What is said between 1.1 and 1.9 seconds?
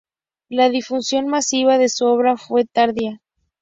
masiva de